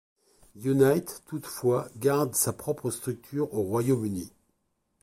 Unite 0.63 1.21
toutefois 1.27 1.87
garde 1.95 2.33
sa 2.33 2.53
propre 2.53 2.89
structure 2.89 3.53
au 3.53 3.61
Royaume-Uni. 3.61 4.31